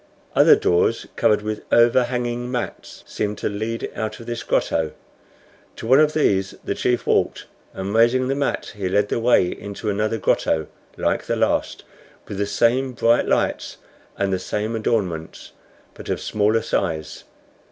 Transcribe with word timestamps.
Other 0.35 0.55
doors, 0.55 1.05
covered 1.15 1.43
with 1.43 1.61
overhanging 1.71 2.49
mats, 2.49 3.03
seemed 3.05 3.37
to 3.37 3.49
lead 3.49 3.91
out 3.95 4.19
of 4.19 4.25
this 4.25 4.41
grotto. 4.41 4.93
To 5.75 5.85
one 5.85 5.99
of 5.99 6.13
these 6.13 6.55
the 6.63 6.73
chief 6.73 7.05
walked, 7.05 7.45
and 7.71 7.93
raising 7.93 8.27
the 8.27 8.33
mat 8.33 8.73
he 8.75 8.89
led 8.89 9.09
the 9.09 9.19
way 9.19 9.45
into 9.47 9.91
another 9.91 10.17
grotto 10.17 10.65
like 10.97 11.25
the 11.27 11.35
last, 11.35 11.83
with 12.27 12.39
the 12.39 12.47
same 12.47 12.93
bright 12.93 13.27
lights 13.27 13.77
and 14.17 14.33
the 14.33 14.39
same 14.39 14.75
adornments, 14.75 15.51
but 15.93 16.09
of 16.09 16.19
smaller 16.19 16.63
size. 16.63 17.23